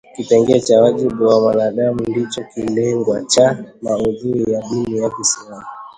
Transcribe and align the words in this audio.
Kipengee 0.15 0.59
cha 0.59 0.81
wajibu 0.81 1.27
wa 1.27 1.41
mwanadamu 1.41 1.99
ndicho 2.07 2.43
kilengwa 2.53 3.23
cha 3.25 3.65
maudhui 3.81 4.51
ya 4.53 4.61
dini 4.61 4.97
ya 4.97 5.09
Kiislamu 5.09 5.65